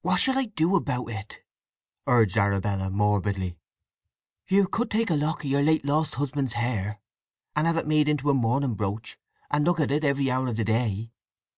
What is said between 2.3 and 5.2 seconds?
Arabella morbidly. "You could take a